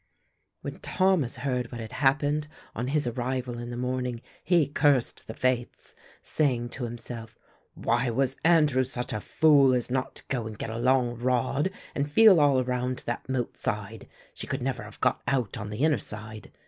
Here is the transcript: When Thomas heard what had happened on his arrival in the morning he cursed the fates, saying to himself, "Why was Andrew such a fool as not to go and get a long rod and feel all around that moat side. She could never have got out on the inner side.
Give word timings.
When 0.61 0.79
Thomas 0.79 1.37
heard 1.37 1.71
what 1.71 1.79
had 1.79 1.91
happened 1.91 2.47
on 2.73 2.87
his 2.87 3.05
arrival 3.05 3.59
in 3.59 3.69
the 3.69 3.77
morning 3.77 4.23
he 4.43 4.65
cursed 4.65 5.27
the 5.27 5.35
fates, 5.35 5.93
saying 6.23 6.69
to 6.69 6.85
himself, 6.85 7.37
"Why 7.75 8.09
was 8.09 8.35
Andrew 8.43 8.83
such 8.83 9.13
a 9.13 9.21
fool 9.21 9.75
as 9.75 9.91
not 9.91 10.15
to 10.15 10.23
go 10.27 10.47
and 10.47 10.57
get 10.57 10.71
a 10.71 10.79
long 10.79 11.19
rod 11.19 11.69
and 11.93 12.11
feel 12.11 12.39
all 12.39 12.59
around 12.59 13.03
that 13.05 13.29
moat 13.29 13.55
side. 13.57 14.07
She 14.33 14.47
could 14.47 14.63
never 14.63 14.81
have 14.81 14.99
got 15.01 15.21
out 15.27 15.55
on 15.55 15.69
the 15.69 15.83
inner 15.85 15.99
side. 15.99 16.51